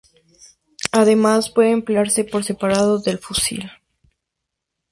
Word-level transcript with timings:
Además, 0.93 1.51
puede 1.51 1.69
emplearse 1.69 2.23
por 2.23 2.43
separado 2.43 2.97
del 2.97 3.19
fusil. 3.19 3.69